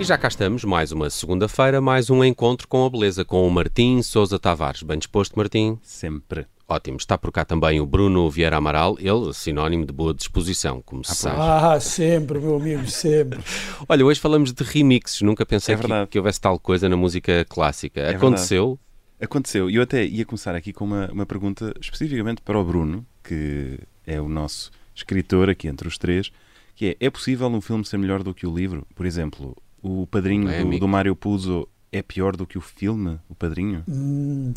E 0.00 0.04
já 0.04 0.16
cá 0.16 0.28
estamos, 0.28 0.62
mais 0.64 0.92
uma 0.92 1.10
segunda-feira, 1.10 1.80
mais 1.80 2.08
um 2.08 2.22
encontro 2.24 2.68
com 2.68 2.84
a 2.86 2.90
beleza, 2.90 3.24
com 3.24 3.46
o 3.46 3.50
Martim 3.50 4.00
Sousa 4.02 4.38
Tavares. 4.38 4.82
Bem 4.82 4.96
disposto, 4.98 5.34
Martim? 5.36 5.78
Sempre. 5.82 6.46
Ótimo. 6.68 6.98
Está 6.98 7.18
por 7.18 7.32
cá 7.32 7.44
também 7.44 7.80
o 7.80 7.86
Bruno 7.86 8.30
Vieira 8.30 8.56
Amaral, 8.58 8.96
ele 9.00 9.32
sinónimo 9.32 9.84
de 9.84 9.92
boa 9.92 10.14
disposição, 10.14 10.80
como 10.82 11.02
se 11.04 11.14
sabe. 11.14 11.36
Ah, 11.40 11.80
sempre, 11.80 12.38
meu 12.38 12.56
amigo, 12.56 12.86
sempre. 12.88 13.40
Olha, 13.88 14.04
hoje 14.06 14.20
falamos 14.20 14.52
de 14.52 14.62
remixes. 14.62 15.22
Nunca 15.22 15.44
pensei 15.44 15.74
É 15.74 15.76
que, 15.78 15.82
verdade. 15.86 16.10
que 16.10 16.18
houvesse 16.18 16.40
tal 16.40 16.58
coisa 16.60 16.88
na 16.88 16.96
música 16.96 17.44
clássica. 17.48 18.00
É 18.00 18.14
Aconteceu? 18.14 18.78
Aconteceu. 19.20 19.68
E 19.68 19.76
eu 19.76 19.82
até 19.82 20.04
ia 20.04 20.24
começar 20.24 20.54
aqui 20.54 20.72
com 20.72 20.84
uma, 20.84 21.10
uma 21.10 21.26
pergunta 21.26 21.74
especificamente 21.80 22.40
para 22.42 22.58
o 22.58 22.64
Bruno, 22.64 23.04
que 23.24 23.80
é 24.06 24.20
o 24.20 24.28
nosso 24.28 24.70
escritor 24.94 25.48
aqui 25.50 25.66
entre 25.66 25.88
os 25.88 25.98
três, 25.98 26.30
que 26.76 26.90
é, 27.00 27.06
é 27.06 27.10
possível 27.10 27.48
um 27.48 27.60
filme 27.60 27.84
ser 27.84 27.96
melhor 27.98 28.22
do 28.22 28.32
que 28.34 28.46
o 28.46 28.54
livro? 28.54 28.86
Por 28.94 29.06
exemplo, 29.06 29.56
o 29.82 30.06
Padrinho 30.06 30.48
É, 30.48 30.64
do, 30.64 30.78
do 30.78 30.88
Mário 30.88 31.14
Puzo 31.16 31.68
é 31.92 32.02
pior 32.02 32.36
do 32.36 32.46
que 32.46 32.58
o 32.58 32.60
filme, 32.60 33.18
o 33.28 33.34
Padrinho? 33.34 33.82
Hum, 33.88 34.52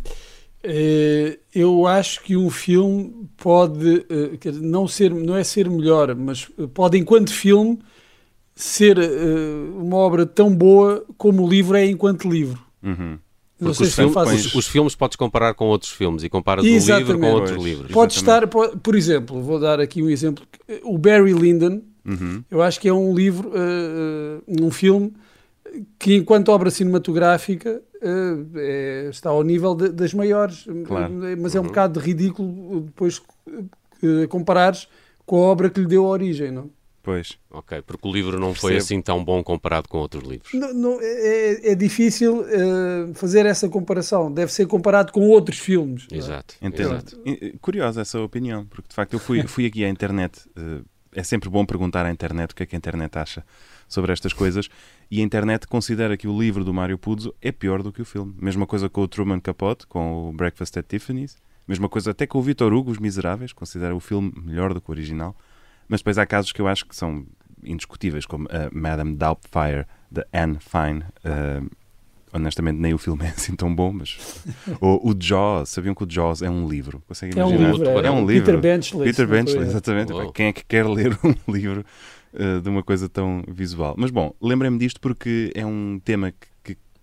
eh, 0.64 1.40
eu 1.54 1.88
acho 1.88 2.22
que 2.24 2.36
um 2.38 2.50
filme 2.50 3.28
pode 3.38 4.06
eh, 4.10 4.52
não 4.62 4.88
ser, 4.88 5.12
não 5.14 5.36
é 5.36 5.44
ser 5.44 5.70
melhor, 5.70 6.14
mas 6.16 6.48
pode, 6.74 6.98
enquanto 6.98 7.32
filme, 7.34 7.80
ser 8.56 8.98
eh, 8.98 9.10
uma 9.76 9.98
obra 9.98 10.26
tão 10.26 10.54
boa 10.56 11.04
como 11.18 11.44
o 11.46 11.50
livro 11.50 11.76
é 11.78 11.86
enquanto 11.86 12.30
livro. 12.30 12.62
Uhum. 12.84 13.18
Não 13.60 13.74
sei 13.76 13.88
os, 13.88 13.94
se 13.94 14.02
é 14.02 14.04
filmes, 14.06 14.14
fácil. 14.14 14.36
os- 14.36 14.56
os 14.56 14.68
filmes 14.68 14.96
podes 14.96 15.16
comparar 15.16 15.54
com 15.54 15.66
outros 15.68 15.92
filmes 15.92 16.24
e 16.24 16.30
comparas 16.30 16.64
o 16.64 16.68
livro 16.68 16.78
Exatamente. 16.84 17.20
com 17.20 17.32
outros 17.32 17.64
livros. 17.64 17.92
Pode 17.92 18.14
Exatamente. 18.16 18.46
estar, 18.46 18.48
po- 18.48 18.78
por 18.80 18.96
exemplo, 18.96 19.42
vou 19.42 19.60
dar 19.60 19.80
aqui 19.80 20.02
um 20.02 20.10
exemplo. 20.10 20.44
O 20.84 20.98
Barry 20.98 21.32
Lyndon, 21.34 21.82
Uhum. 22.06 22.44
eu 22.50 22.62
acho 22.62 22.80
que 22.80 22.88
é 22.88 22.94
um 22.94 23.14
livro, 23.14 23.52
eh, 23.54 24.42
um 24.62 24.72
filme 24.72 25.14
que, 26.00 26.16
enquanto 26.16 26.50
obra 26.50 26.70
cinematográfica, 26.72 27.82
eh, 28.02 28.36
é- 28.56 29.08
está 29.10 29.30
ao 29.30 29.44
nível 29.44 29.76
de- 29.76 29.90
das 29.90 30.14
maiores. 30.14 30.66
Claro. 30.86 31.14
Mas 31.40 31.56
é 31.56 31.60
um 31.60 31.64
bocado 31.64 32.00
ridículo 32.00 32.82
depois 32.82 33.22
eh, 34.04 34.28
comparares 34.28 34.88
com 35.26 35.38
a 35.38 35.48
obra 35.48 35.70
que 35.70 35.80
lhe 35.80 35.86
deu 35.88 36.06
a 36.06 36.10
origem, 36.10 36.52
não? 36.52 36.70
Pois. 37.04 37.36
Ok, 37.50 37.82
porque 37.82 38.08
o 38.08 38.12
livro 38.14 38.40
não 38.40 38.54
foi 38.54 38.78
assim 38.78 39.02
tão 39.02 39.24
bom 39.24 39.44
comparado 39.44 39.90
com 39.90 39.98
outros 39.98 40.24
livros. 40.28 40.54
Não- 40.54 40.72
não- 40.74 41.00
é, 41.02 41.72
é 41.72 41.76
difícil 41.76 42.46
eh, 42.48 43.12
fazer 43.16 43.46
essa 43.48 43.68
comparação. 43.70 44.32
Deve 44.32 44.52
ser 44.54 44.68
comparado 44.68 45.12
com 45.12 45.22
outros 45.30 45.58
filmes. 45.58 46.06
é? 46.12 46.18
Exato. 46.18 46.56
Entendo. 46.62 46.92
exato. 46.92 47.18
Curiosa 47.60 48.02
essa 48.02 48.20
opinião, 48.20 48.66
porque 48.68 48.88
de 48.90 48.94
facto 48.96 49.14
eu 49.14 49.20
fui, 49.20 49.42
fui 49.48 49.66
aqui 49.66 49.84
à 49.84 49.90
internet. 49.90 50.42
eh, 50.56 50.82
é 51.14 51.24
sempre 51.24 51.50
bom 51.50 51.66
perguntar 51.66 52.06
à 52.06 52.12
internet 52.12 52.52
o 52.52 52.56
que 52.56 52.64
é 52.64 52.66
que 52.66 52.76
a 52.76 52.78
internet 52.78 53.18
acha 53.18 53.46
sobre 53.88 54.14
estas 54.14 54.34
coisas. 54.34 54.70
E 55.10 55.20
a 55.20 55.24
internet 55.24 55.68
considera 55.68 56.16
que 56.16 56.28
o 56.28 56.40
livro 56.40 56.64
do 56.64 56.74
Mário 56.74 56.98
Puzo 56.98 57.34
é 57.42 57.52
pior 57.52 57.84
do 57.84 57.92
que 57.92 58.02
o 58.02 58.06
filme. 58.06 58.34
Mesma 58.40 58.66
coisa 58.66 58.90
com 58.90 59.02
o 59.02 59.08
Truman 59.08 59.40
Capote, 59.40 59.86
com 59.88 60.30
o 60.30 60.34
Breakfast 60.34 60.78
at 60.78 60.86
Tiffany's. 60.88 61.36
Mesma 61.68 61.88
coisa 61.90 62.12
até 62.12 62.26
com 62.26 62.40
o 62.40 62.42
Victor 62.42 62.74
Hugo, 62.74 62.92
Os 62.92 62.98
Miseráveis. 62.98 63.54
Considera 63.54 63.96
o 63.96 64.00
filme 64.00 64.34
melhor 64.36 64.74
do 64.74 64.82
que 64.82 64.90
o 64.90 64.94
original. 64.94 65.36
Mas 65.88 66.00
depois 66.00 66.18
há 66.18 66.26
casos 66.26 66.52
que 66.52 66.62
eu 66.62 66.68
acho 66.68 66.86
que 66.86 66.96
são 66.96 67.26
indiscutíveis, 67.64 68.26
como 68.26 68.48
a 68.50 68.70
Madame 68.72 69.16
Doubtfire, 69.16 69.86
de 70.10 70.26
Anne 70.34 70.58
Fine. 70.60 71.04
eh, 71.24 71.62
honestamente, 72.34 72.78
nem 72.78 72.94
o 72.94 72.98
filme 72.98 73.26
é 73.26 73.30
assim 73.30 73.56
tão 73.56 73.74
bom, 73.74 73.92
mas. 73.94 74.18
Ou 74.80 75.10
o 75.10 75.16
Jaws, 75.18 75.70
sabiam 75.70 75.94
que 75.94 76.04
o 76.04 76.08
Jaws 76.10 76.42
é 76.42 76.50
um 76.50 76.68
livro? 76.68 77.02
Conseguem 77.08 77.40
É 77.40 77.46
um 77.46 77.56
livro. 77.56 77.90
É 78.00 78.12
um 78.12 78.26
livro. 78.26 78.46
Peter 78.46 78.62
Benchley. 78.62 79.06
Peter 79.06 79.28
Benchley, 79.28 79.64
exatamente. 79.64 80.12
Epá, 80.12 80.32
Quem 80.34 80.48
é 80.48 80.54
que 80.54 80.64
quer 80.66 80.86
ler 80.86 81.18
um 81.24 81.34
livro 81.52 81.86
eh, 82.34 82.60
de 82.60 82.70
uma 82.70 82.84
coisa 82.84 83.10
tão 83.10 83.44
visual? 83.48 83.96
Mas 83.98 84.12
bom, 84.12 84.34
lembrem-me 84.42 84.78
disto 84.78 85.00
porque 85.00 85.52
é 85.56 85.66
um 85.66 86.00
tema 86.04 86.32
que, 86.32 86.52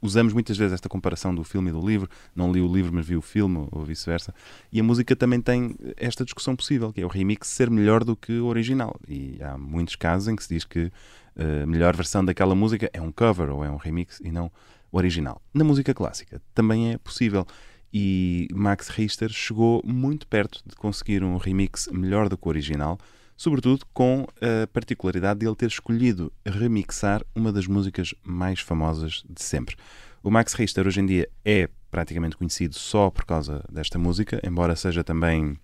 usamos 0.01 0.33
muitas 0.33 0.57
vezes 0.57 0.75
esta 0.75 0.89
comparação 0.89 1.35
do 1.35 1.43
filme 1.43 1.71
e 1.71 1.73
do 1.73 1.85
livro. 1.85 2.09
Não 2.35 2.53
li 2.53 2.61
o 2.61 2.73
livro, 2.73 2.93
mas 2.95 3.07
vi 3.07 3.17
o 3.17 3.23
filme, 3.23 3.67
ou 3.71 3.85
vice-versa. 3.85 4.35
E 4.73 4.81
a 4.81 4.83
música 4.83 5.17
também 5.17 5.41
tem 5.41 5.75
esta 5.97 6.25
discussão 6.25 6.55
possível, 6.55 6.93
que 6.93 7.01
é 7.01 7.05
o 7.05 7.09
remix 7.09 7.49
ser 7.49 7.69
melhor 7.69 8.05
do 8.05 8.15
que 8.17 8.39
o 8.39 8.47
original. 8.47 8.97
E 9.09 9.39
há 9.43 9.59
muitos 9.59 9.97
casos 9.97 10.29
em 10.29 10.37
que 10.37 10.43
se 10.45 10.55
diz 10.55 10.65
que 10.65 10.93
eh, 11.37 11.63
a 11.63 11.67
melhor 11.67 11.95
versão 11.97 12.25
daquela 12.25 12.55
música 12.55 12.91
é 12.93 13.01
um 13.01 13.13
cover 13.13 13.51
ou 13.51 13.65
é 13.65 13.71
um 13.71 13.77
remix 13.77 14.21
e 14.21 14.31
não 14.31 14.51
original. 14.91 15.41
Na 15.53 15.65
música 15.65 15.93
clássica 15.95 16.41
também 16.55 16.93
é 16.93 16.99
possível. 16.99 17.47
E 17.93 18.49
Max 18.53 18.89
Richter 18.89 19.31
chegou 19.31 19.83
muito 19.85 20.27
perto 20.27 20.63
de 20.67 20.77
conseguir 20.77 21.25
um 21.25 21.37
remix 21.39 21.89
melhor 21.91 22.29
do 22.29 22.37
que 22.37 22.47
o 22.47 22.51
original, 22.51 22.99
sobretudo 23.37 23.87
com 23.95 24.27
a 24.43 24.67
particularidade 24.67 25.41
de 25.41 25.47
ele 25.47 25.57
ter 25.57 25.69
escolhido 25.69 26.31
remixar 26.45 27.25
uma 27.35 27.51
das 27.51 27.67
músicas 27.67 28.15
mais 28.23 28.61
famosas 28.61 29.25
de 29.29 29.43
sempre. 29.43 29.77
O 30.23 30.31
Max 30.31 30.53
Richter 30.53 30.87
hoje 30.87 31.01
em 31.01 31.07
dia 31.07 31.29
é 31.45 31.69
praticamente 31.91 32.37
conhecido 32.37 32.75
só 32.75 33.09
por 33.09 33.25
causa 33.25 33.65
desta 33.73 33.99
música, 33.99 34.41
embora 34.45 34.77
seja 34.77 35.03
também 35.03 35.57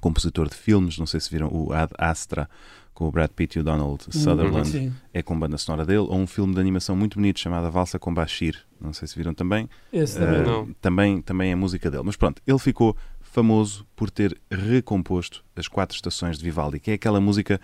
compositor 0.00 0.48
de 0.48 0.54
filmes, 0.54 0.98
não 0.98 1.06
sei 1.06 1.20
se 1.20 1.30
viram 1.30 1.48
o 1.48 1.72
Ad 1.72 1.92
Astra 1.98 2.48
com 2.96 3.06
o 3.06 3.10
Brad 3.12 3.30
Pitt 3.30 3.58
e 3.58 3.60
o 3.60 3.64
Donald 3.64 4.04
Sutherland, 4.08 4.68
Sim. 4.68 4.92
é 5.12 5.22
com 5.22 5.38
banda 5.38 5.58
sonora 5.58 5.84
dele, 5.84 5.98
ou 5.98 6.16
um 6.16 6.26
filme 6.26 6.54
de 6.54 6.60
animação 6.60 6.96
muito 6.96 7.16
bonito 7.16 7.38
chamado 7.38 7.70
Valsa 7.70 7.98
com 7.98 8.12
Bashir, 8.12 8.56
não 8.80 8.94
sei 8.94 9.06
se 9.06 9.14
viram 9.14 9.34
também, 9.34 9.68
Esse 9.92 10.18
também. 10.18 10.40
Uh, 10.40 10.46
não. 10.46 10.74
também, 10.80 11.20
também 11.20 11.52
é 11.52 11.54
música 11.54 11.90
dele. 11.90 12.04
Mas 12.06 12.16
pronto, 12.16 12.40
ele 12.46 12.58
ficou 12.58 12.96
famoso 13.36 13.86
por 13.94 14.10
ter 14.10 14.34
recomposto 14.50 15.44
as 15.54 15.68
quatro 15.68 15.94
estações 15.94 16.38
de 16.38 16.44
Vivaldi, 16.44 16.80
que 16.80 16.90
é 16.90 16.94
aquela 16.94 17.20
música 17.20 17.60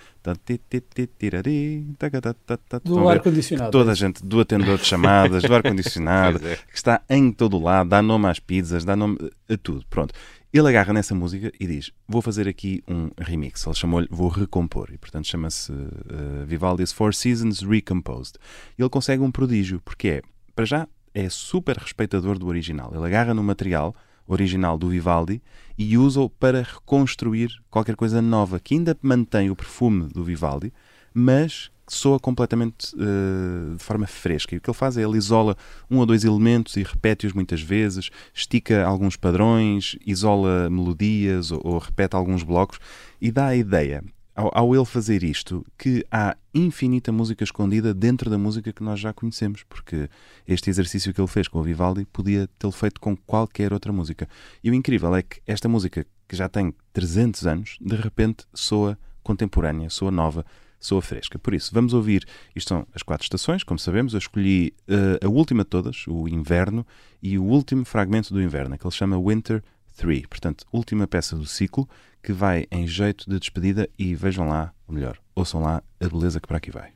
Do 2.84 3.08
ar-condicionado. 3.08 3.70
toda 3.70 3.92
a 3.92 3.94
gente 3.94 4.22
do 4.22 4.38
atendedor 4.38 4.76
de 4.76 4.84
chamadas, 4.84 5.42
do 5.42 5.54
ar-condicionado, 5.54 6.36
é. 6.46 6.56
que 6.56 6.76
está 6.76 7.00
em 7.08 7.32
todo 7.32 7.56
o 7.56 7.62
lado, 7.62 7.88
dá 7.88 8.02
nome 8.02 8.28
às 8.28 8.38
pizzas, 8.38 8.84
dá 8.84 8.94
nome 8.94 9.16
a 9.48 9.56
tudo. 9.56 9.82
Pronto. 9.88 10.12
Ele 10.52 10.68
agarra 10.68 10.92
nessa 10.92 11.14
música 11.14 11.50
e 11.58 11.66
diz: 11.66 11.90
Vou 12.06 12.20
fazer 12.20 12.46
aqui 12.46 12.84
um 12.86 13.08
remix. 13.18 13.64
Ele 13.64 13.74
chamou-lhe 13.74 14.08
Vou 14.10 14.28
Recompor. 14.28 14.90
E 14.92 14.98
portanto 14.98 15.26
chama-se 15.26 15.72
uh, 15.72 16.44
Vivaldi's 16.46 16.92
Four 16.92 17.14
Seasons 17.14 17.62
Recomposed. 17.62 18.34
E 18.78 18.82
ele 18.82 18.90
consegue 18.90 19.22
um 19.22 19.30
prodígio, 19.30 19.80
porque 19.82 20.08
é, 20.08 20.22
para 20.54 20.66
já, 20.66 20.86
é 21.14 21.30
super 21.30 21.78
respeitador 21.78 22.38
do 22.38 22.46
original. 22.46 22.92
Ele 22.94 23.06
agarra 23.06 23.32
no 23.32 23.42
material 23.42 23.96
original 24.26 24.78
do 24.78 24.88
Vivaldi 24.88 25.42
e 25.76 25.96
usa-o 25.96 26.28
para 26.28 26.62
reconstruir 26.62 27.50
qualquer 27.70 27.96
coisa 27.96 28.22
nova, 28.22 28.60
que 28.60 28.74
ainda 28.74 28.96
mantém 29.02 29.50
o 29.50 29.56
perfume 29.56 30.08
do 30.08 30.22
Vivaldi, 30.22 30.72
mas 31.14 31.70
soa 31.88 32.18
completamente 32.18 32.94
eh, 32.96 33.74
de 33.76 33.82
forma 33.82 34.06
fresca. 34.06 34.54
E 34.54 34.58
o 34.58 34.60
que 34.60 34.70
ele 34.70 34.76
faz 34.76 34.96
é 34.96 35.02
ele 35.02 35.18
isola 35.18 35.56
um 35.90 35.98
ou 35.98 36.06
dois 36.06 36.24
elementos 36.24 36.76
e 36.76 36.82
repete-os 36.82 37.32
muitas 37.32 37.60
vezes, 37.60 38.10
estica 38.32 38.84
alguns 38.84 39.16
padrões, 39.16 39.96
isola 40.06 40.70
melodias 40.70 41.50
ou, 41.50 41.60
ou 41.64 41.78
repete 41.78 42.16
alguns 42.16 42.42
blocos 42.42 42.78
e 43.20 43.30
dá 43.30 43.46
a 43.48 43.56
ideia, 43.56 44.02
ao, 44.34 44.50
ao 44.52 44.74
ele 44.74 44.84
fazer 44.84 45.22
isto, 45.22 45.64
que 45.78 46.04
há 46.10 46.36
infinita 46.54 47.12
música 47.12 47.44
escondida 47.44 47.92
dentro 47.92 48.30
da 48.30 48.38
música 48.38 48.72
que 48.72 48.82
nós 48.82 48.98
já 48.98 49.12
conhecemos, 49.12 49.62
porque 49.62 50.08
este 50.46 50.70
exercício 50.70 51.12
que 51.12 51.20
ele 51.20 51.28
fez 51.28 51.48
com 51.48 51.58
o 51.58 51.62
Vivaldi 51.62 52.06
podia 52.06 52.48
tê-lo 52.58 52.72
feito 52.72 53.00
com 53.00 53.16
qualquer 53.16 53.72
outra 53.72 53.92
música. 53.92 54.28
E 54.62 54.70
o 54.70 54.74
incrível 54.74 55.14
é 55.14 55.22
que 55.22 55.40
esta 55.46 55.68
música, 55.68 56.06
que 56.28 56.36
já 56.36 56.48
tem 56.48 56.74
300 56.92 57.46
anos, 57.46 57.76
de 57.80 57.96
repente 57.96 58.44
soa 58.54 58.98
contemporânea, 59.22 59.88
soa 59.90 60.10
nova, 60.10 60.44
soa 60.82 61.00
fresca. 61.00 61.38
Por 61.38 61.54
isso, 61.54 61.70
vamos 61.72 61.94
ouvir. 61.94 62.26
Isto 62.54 62.68
são 62.70 62.86
as 62.94 63.02
quatro 63.02 63.24
estações, 63.24 63.62
como 63.62 63.78
sabemos. 63.78 64.14
Eu 64.14 64.18
escolhi 64.18 64.74
eh, 64.88 65.24
a 65.24 65.28
última 65.28 65.62
de 65.62 65.70
todas, 65.70 66.04
o 66.08 66.28
inverno, 66.28 66.84
e 67.22 67.38
o 67.38 67.44
último 67.44 67.84
fragmento 67.84 68.34
do 68.34 68.42
inverno, 68.42 68.76
que 68.76 68.84
ele 68.84 68.94
chama 68.94 69.16
Winter 69.16 69.62
3. 69.92 70.26
Portanto, 70.26 70.64
última 70.72 71.06
peça 71.06 71.36
do 71.36 71.46
ciclo, 71.46 71.88
que 72.22 72.32
vai 72.32 72.66
em 72.70 72.86
jeito 72.86 73.28
de 73.28 73.38
despedida. 73.38 73.88
E 73.98 74.14
vejam 74.14 74.48
lá, 74.48 74.72
ou 74.86 74.94
melhor, 74.94 75.18
ouçam 75.34 75.60
lá 75.60 75.82
a 76.00 76.08
beleza 76.08 76.40
que 76.40 76.48
para 76.48 76.58
aqui 76.58 76.70
vai. 76.70 76.92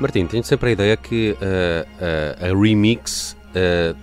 Martim, 0.00 0.26
tenho 0.26 0.42
sempre 0.42 0.70
a 0.70 0.72
ideia 0.72 0.96
que 0.96 1.32
uh, 1.32 1.36
uh, 1.36 2.46
a 2.46 2.58
remix 2.58 3.36
uh, 3.50 3.96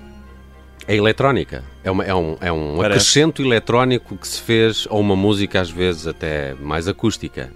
é 0.88 0.96
eletrónica. 0.96 1.64
É, 1.84 1.90
uma, 1.90 2.04
é 2.04 2.14
um, 2.14 2.38
é 2.40 2.52
um 2.52 2.80
acrescento 2.80 3.42
eletrónico 3.42 4.16
que 4.16 4.28
se 4.28 4.40
fez 4.40 4.88
a 4.90 4.96
uma 4.96 5.16
música, 5.16 5.60
às 5.60 5.72
vezes 5.72 6.06
até 6.06 6.54
mais 6.54 6.88
acústica. 6.88 7.52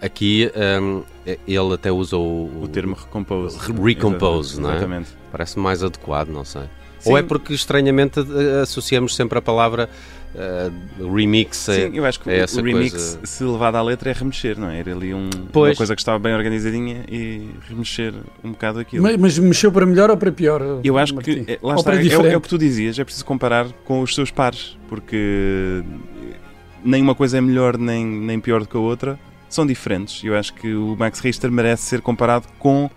aqui 0.00 0.50
um, 0.80 1.02
ele 1.46 1.74
até 1.74 1.92
usa 1.92 2.16
o, 2.16 2.62
o 2.62 2.68
termo 2.68 2.94
recompose. 2.94 3.58
Recompose, 3.58 4.60
não 4.60 4.70
é? 4.70 4.76
Exatamente. 4.76 5.10
Parece 5.30 5.58
mais 5.58 5.84
adequado, 5.84 6.28
não 6.28 6.44
sei. 6.44 6.62
Sim. 6.98 7.10
Ou 7.10 7.18
é 7.18 7.22
porque 7.22 7.52
estranhamente 7.52 8.18
associamos 8.62 9.14
sempre 9.14 9.38
a 9.38 9.42
palavra 9.42 9.90
uh, 10.34 11.14
remix 11.14 11.56
Sim, 11.56 11.90
eu 11.94 12.04
acho 12.04 12.20
que 12.20 12.30
é 12.30 12.44
o 12.44 12.62
remix, 12.62 12.90
coisa... 12.92 13.20
se 13.24 13.44
levado 13.44 13.76
à 13.76 13.82
letra, 13.82 14.10
é 14.10 14.12
remexer, 14.12 14.58
não 14.58 14.68
é? 14.70 14.78
Era 14.78 14.92
ali 14.92 15.14
um, 15.14 15.30
uma 15.54 15.74
coisa 15.74 15.94
que 15.94 16.00
estava 16.00 16.18
bem 16.18 16.34
organizadinha 16.34 17.04
e 17.08 17.48
remexer 17.68 18.14
um 18.42 18.52
bocado 18.52 18.80
aquilo. 18.80 19.02
Mas, 19.02 19.16
mas 19.16 19.38
mexeu 19.38 19.70
para 19.72 19.86
melhor 19.86 20.10
ou 20.10 20.16
para 20.16 20.32
pior? 20.32 20.80
Eu 20.82 20.98
acho 20.98 21.14
Martim? 21.14 21.44
que, 21.44 21.52
é, 21.52 21.58
lá 21.62 21.74
está, 21.74 21.94
é, 21.94 22.32
é, 22.32 22.36
o 22.36 22.40
que 22.40 22.48
tu 22.48 22.58
dizias, 22.58 22.98
é 22.98 23.04
preciso 23.04 23.24
comparar 23.24 23.66
com 23.84 24.00
os 24.00 24.14
seus 24.14 24.30
pares, 24.30 24.76
porque 24.88 25.82
nem 26.84 27.02
uma 27.02 27.14
coisa 27.14 27.38
é 27.38 27.40
melhor 27.40 27.78
nem, 27.78 28.04
nem 28.04 28.38
pior 28.38 28.60
do 28.60 28.68
que 28.68 28.76
a 28.76 28.80
outra, 28.80 29.18
são 29.48 29.66
diferentes. 29.66 30.22
Eu 30.24 30.36
acho 30.36 30.52
que 30.54 30.74
o 30.74 30.96
Max 30.96 31.20
Richter 31.20 31.50
merece 31.50 31.84
ser 31.84 32.00
comparado 32.00 32.46
com 32.58 32.90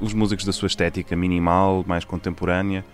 os 0.00 0.12
músicos 0.12 0.44
da 0.44 0.52
sua 0.52 0.66
estética 0.66 1.16
minimal, 1.16 1.84
mais 1.86 2.04
contemporânea. 2.04 2.84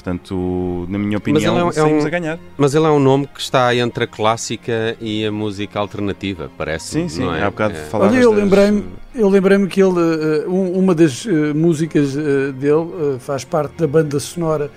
Portanto, 0.00 0.86
na 0.88 0.98
minha 0.98 1.18
opinião, 1.18 1.58
é 1.58 1.64
um, 1.64 1.72
saímos 1.72 2.00
é 2.00 2.04
um, 2.04 2.06
a 2.06 2.10
ganhar. 2.10 2.38
Mas 2.56 2.74
ele 2.74 2.86
é 2.86 2.90
um 2.90 2.98
nome 2.98 3.26
que 3.26 3.38
está 3.38 3.74
entre 3.76 4.04
a 4.04 4.06
clássica 4.06 4.96
e 4.98 5.26
a 5.26 5.30
música 5.30 5.78
alternativa, 5.78 6.50
parece. 6.56 6.92
Sim, 6.92 7.08
sim. 7.10 7.24
Não 7.24 7.34
é? 7.34 7.42
Há 7.42 7.50
bocado 7.50 7.74
é. 7.74 7.84
falavas 7.84 8.14
Olha, 8.14 8.22
eu 8.22 8.32
lembrei-me 8.32 8.84
eu 9.14 9.28
lembrei 9.28 9.66
que 9.66 9.82
ele, 9.82 9.98
uh, 9.98 10.78
uma 10.78 10.94
das 10.94 11.26
uh, 11.26 11.54
músicas 11.54 12.14
uh, 12.14 12.52
dele 12.52 13.18
faz 13.18 13.44
parte 13.44 13.76
da 13.76 13.86
banda 13.86 14.18
sonora 14.18 14.70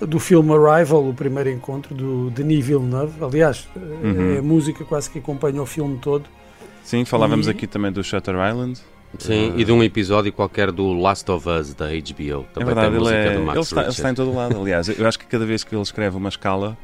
do 0.00 0.18
filme 0.18 0.52
Arrival, 0.52 1.06
o 1.06 1.12
primeiro 1.12 1.50
encontro 1.50 1.94
do 1.94 2.30
Denis 2.30 2.64
Villeneuve. 2.64 3.12
Aliás, 3.22 3.68
uhum. 3.76 4.36
é 4.36 4.38
a 4.38 4.42
música 4.42 4.84
quase 4.84 5.10
que 5.10 5.18
acompanha 5.18 5.60
o 5.60 5.66
filme 5.66 5.98
todo. 5.98 6.24
Sim, 6.82 7.04
falávamos 7.04 7.46
e... 7.46 7.50
aqui 7.50 7.66
também 7.66 7.92
do 7.92 8.02
Shutter 8.02 8.34
Island. 8.34 8.80
Sim, 9.18 9.50
uh, 9.50 9.60
e 9.60 9.64
de 9.64 9.72
um 9.72 9.82
episódio 9.82 10.32
qualquer 10.32 10.72
do 10.72 10.92
Last 10.92 11.30
of 11.30 11.48
Us 11.48 11.74
da 11.74 11.86
HBO. 11.86 12.44
Também 12.52 12.62
é 12.62 12.64
verdade, 12.64 12.96
ele, 12.96 13.08
é, 13.08 13.34
ele 13.34 13.60
está, 13.60 13.88
está, 13.88 14.10
em 14.10 14.14
todo 14.14 14.34
lado. 14.34 14.56
Aliás, 14.60 14.88
eu 14.88 15.06
acho 15.06 15.18
que 15.18 15.26
cada 15.26 15.44
vez 15.44 15.62
que 15.64 15.74
ele 15.74 15.82
escreve 15.82 16.16
uma 16.16 16.28
escala 16.28 16.76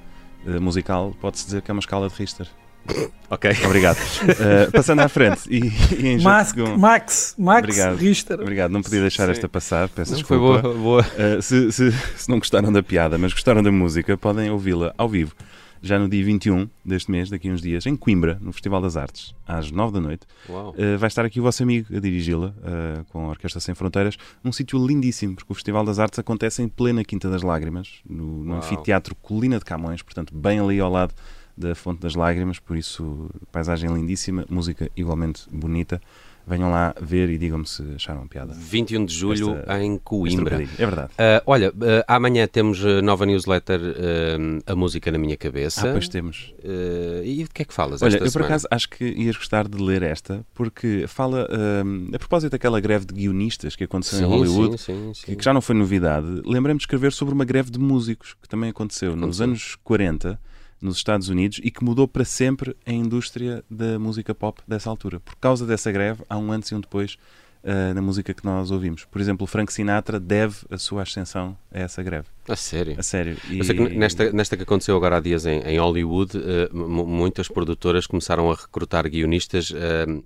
uh, 0.47 0.61
musical, 0.61 1.15
pode-se 1.21 1.45
dizer 1.47 1.63
que 1.63 1.71
é 1.71 1.73
uma 1.73 1.81
escala 1.81 2.09
de 2.09 2.15
Richter. 2.15 2.49
Ok. 3.31 3.51
Obrigado. 3.67 3.99
Uh, 3.99 4.73
passando 4.73 5.01
à 5.01 5.09
frente. 5.09 5.43
E, 5.51 5.71
e 5.95 6.09
em 6.09 6.23
Max, 6.23 6.55
Max, 6.79 7.35
Max 7.39 7.59
Obrigado. 7.59 7.97
Richter. 7.97 8.41
Obrigado, 8.41 8.71
não 8.71 8.81
podia 8.81 9.03
deixar 9.03 9.27
Sim. 9.27 9.33
esta 9.33 9.47
passar. 9.47 9.87
Peço 9.91 10.13
não, 10.13 10.19
desculpa. 10.19 10.63
Foi 10.63 10.73
boa. 10.73 10.75
boa. 10.75 11.03
Uh, 11.03 11.43
se, 11.43 11.71
se, 11.71 11.93
se, 11.93 12.29
não 12.31 12.39
gostaram 12.39 12.73
da 12.73 12.83
piada, 12.83 13.19
mas 13.19 13.35
gostaram 13.35 13.63
da 13.63 13.71
música, 13.71 14.17
podem 14.17 14.51
ouvi-la 14.51 14.95
ao 14.97 15.11
vivo 15.11 15.35
já 15.83 15.99
no 15.99 16.09
dia 16.09 16.25
21 16.25 16.69
deste 16.85 17.11
mês, 17.11 17.31
daqui 17.31 17.49
a 17.49 17.53
uns 17.53 17.61
dias, 17.61 17.87
em 17.87 17.97
Coimbra, 17.97 18.39
no 18.41 18.53
Festival 18.53 18.81
das 18.81 18.97
Artes, 18.97 19.35
às 19.47 19.71
9 19.71 19.93
da 19.93 20.01
noite. 20.01 20.27
Uh, 20.49 20.99
vai 20.99 21.09
estar 21.09 21.25
aqui 21.25 21.41
o 21.41 21.43
vosso 21.43 21.63
amigo 21.63 21.95
a 21.95 22.01
dirigi-la, 22.01 22.49
uh, 22.49 23.05
com 23.11 23.27
a 23.27 23.29
Orquestra 23.29 23.61
Sem 23.61 23.75
Fronteiras. 23.75 24.17
Um 24.45 24.53
sítio 24.53 24.85
lindíssimo, 24.85 25.35
porque 25.35 25.53
o 25.53 25.55
Festival 25.55 25.85
das 25.85 25.99
Artes 25.99 26.19
acontece 26.19 26.63
em 26.63 26.69
plena 26.69 27.05
Quinta 27.05 27.31
das 27.31 27.43
Lágrimas, 27.43 28.01
no, 28.09 28.45
no 28.45 28.57
anfiteatro 28.57 29.15
Colina 29.15 29.59
de 29.59 29.65
Camões, 29.65 30.03
portanto, 30.03 30.35
bem 30.35 30.59
ali 30.59 30.81
ao 30.81 30.91
lado 30.91 31.15
da 31.57 31.75
Fonte 31.75 32.01
das 32.01 32.15
Lágrimas, 32.15 32.59
por 32.59 32.77
isso, 32.77 33.29
paisagem 33.51 33.93
lindíssima, 33.93 34.47
música 34.49 34.91
igualmente 34.97 35.43
bonita. 35.51 36.01
Venham 36.49 36.71
lá 36.71 36.95
ver 37.01 37.29
e 37.29 37.37
digam-me 37.37 37.67
se 37.67 37.83
acharam 37.95 38.27
piada. 38.27 38.55
21 38.55 39.05
de 39.05 39.15
julho 39.15 39.57
esta, 39.57 39.83
em 39.83 39.99
Coimbra. 39.99 40.63
É 40.63 40.87
verdade. 40.87 41.13
Uh, 41.13 41.43
olha, 41.47 41.71
uh, 41.71 42.05
amanhã 42.07 42.47
temos 42.47 42.83
nova 43.03 43.27
newsletter 43.27 43.81
uh, 43.81 44.63
A 44.67 44.75
Música 44.75 45.11
na 45.11 45.19
Minha 45.19 45.37
Cabeça. 45.37 45.91
Ah, 45.91 45.93
pois 45.93 46.09
temos. 46.09 46.55
e 47.23 47.45
o 47.45 47.49
que 47.53 47.63
é 47.63 47.65
que 47.65 47.75
falas 47.75 48.03
Olha, 48.03 48.17
eu 48.17 48.21
por 48.21 48.31
semana? 48.31 48.47
acaso 48.47 48.67
acho 48.71 48.89
que 48.89 49.05
ias 49.05 49.37
gostar 49.37 49.69
de 49.69 49.83
ler 49.83 50.03
esta, 50.03 50.45
porque 50.55 51.05
fala 51.07 51.47
a 52.15 52.19
propósito 52.19 52.53
daquela 52.53 52.81
greve 52.81 53.05
de 53.05 53.15
guionistas 53.15 53.77
que 53.77 53.85
aconteceu 53.85 54.19
sim, 54.19 54.25
em 54.25 54.29
Hollywood, 54.29 54.79
sim, 54.79 55.13
sim, 55.15 55.35
que 55.35 55.45
já 55.45 55.53
não 55.53 55.61
foi 55.61 55.75
novidade. 55.75 56.27
Lembrei-me 56.45 56.79
de 56.79 56.85
escrever 56.85 57.13
sobre 57.13 57.35
uma 57.35 57.45
greve 57.45 57.71
de 57.71 57.79
músicos, 57.79 58.35
que 58.41 58.49
também 58.49 58.71
aconteceu, 58.71 59.11
aconteceu. 59.11 59.27
nos 59.27 59.41
anos 59.41 59.77
40 59.85 60.39
nos 60.81 60.97
Estados 60.97 61.29
Unidos 61.29 61.61
e 61.63 61.71
que 61.71 61.85
mudou 61.85 62.07
para 62.07 62.25
sempre 62.25 62.77
a 62.87 62.93
indústria 62.93 63.65
da 63.71 63.99
música 63.99 64.35
pop 64.35 64.61
dessa 64.67 64.89
altura. 64.91 65.21
Por 65.21 65.37
causa 65.37 65.67
dessa 65.67 65.91
greve, 65.91 66.23
há 66.29 66.37
um 66.37 66.53
antes 66.53 66.71
e 66.71 66.75
um 66.75 66.81
depois 66.81 67.19
uh, 67.65 67.95
na 67.95 68.03
música 68.03 68.33
que 68.35 68.45
nós 68.45 68.71
ouvimos. 68.71 69.05
Por 69.05 69.21
exemplo, 69.21 69.47
Frank 69.47 69.73
Sinatra 69.73 70.19
deve 70.19 70.57
a 70.71 70.79
sua 70.79 71.03
ascensão 71.03 71.57
a 71.73 71.79
essa 71.79 72.03
greve. 72.03 72.27
A 72.49 72.57
sério? 72.57 72.95
A 72.99 73.03
sério. 73.03 73.37
E... 73.51 73.61
Que 73.61 73.97
nesta, 73.97 74.33
nesta 74.33 74.57
que 74.57 74.63
aconteceu 74.63 74.97
agora 74.97 75.17
há 75.17 75.21
dias 75.21 75.45
em, 75.47 75.61
em 75.61 75.79
Hollywood, 75.79 76.39
uh, 76.39 76.77
muitas 76.77 77.49
produtoras 77.49 78.07
começaram 78.07 78.51
a 78.51 78.55
recrutar 78.55 79.09
guionistas 79.09 79.71
uh, 79.71 80.25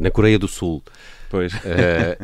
na 0.00 0.10
Coreia 0.10 0.38
do 0.38 0.48
Sul. 0.48 0.82
Pois. 1.30 1.52
Uh, 1.52 1.58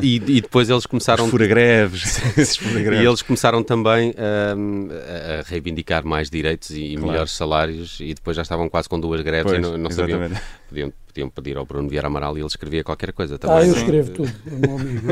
e, 0.01 0.17
e, 0.17 0.41
depois 0.41 0.71
eles 0.71 0.87
começaram. 0.87 1.25
Os 1.25 1.31
fura-greves. 1.31 2.19
e 2.77 3.05
eles 3.05 3.23
começaram 3.23 3.63
também 3.63 4.15
a 4.17 5.43
reivindicar 5.49 6.05
mais 6.05 6.31
direitos 6.31 6.71
e 6.71 6.95
claro. 6.95 7.07
melhores 7.11 7.33
salários 7.33 7.99
e 8.01 8.15
depois 8.15 8.37
já 8.37 8.43
estavam 8.43 8.69
quase 8.69 8.89
com 8.89 9.01
duas 9.01 9.21
greves 9.23 9.51
pois, 9.51 9.59
e 9.59 9.61
não, 9.61 9.77
não 9.77 9.91
sabiam. 9.91 10.31
Podiam, 10.69 10.93
podiam 11.21 11.29
pedir 11.29 11.57
ao 11.59 11.67
Bruno 11.67 11.89
Vieira 11.89 12.07
Amaral 12.07 12.37
e 12.37 12.41
ele 12.41 12.47
escrevia 12.47 12.83
qualquer 12.83 13.13
coisa 13.13 13.39
também. 13.39 13.59
Ah, 13.59 13.67
eu 13.67 13.75
escrevo 13.75 14.11
tudo, 14.13 14.33
meu 14.47 14.77
amigo. 14.77 15.09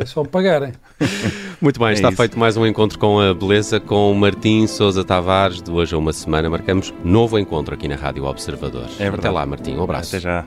É 0.00 0.06
só 0.06 0.22
pagarem. 0.24 0.72
Muito 1.60 1.80
bem, 1.80 1.88
é 1.88 1.92
está 1.94 2.08
isso. 2.08 2.16
feito 2.16 2.38
mais 2.38 2.56
um 2.56 2.66
encontro 2.66 2.98
com 2.98 3.18
a 3.20 3.34
beleza 3.34 3.80
com 3.80 4.12
o 4.12 4.14
Martim 4.14 4.66
Sousa 4.66 5.02
Tavares. 5.04 5.60
De 5.62 5.70
hoje 5.70 5.94
a 5.94 5.98
uma 5.98 6.12
semana 6.12 6.48
marcamos 6.48 6.94
novo 7.04 7.38
encontro 7.38 7.74
aqui 7.74 7.88
na 7.88 7.96
Rádio 7.96 8.24
Observador. 8.24 8.86
É 8.98 9.08
Até 9.08 9.30
lá, 9.30 9.44
Martim. 9.44 9.74
Um 9.74 9.82
abraço. 9.82 10.16
Até 10.16 10.20
já. 10.22 10.44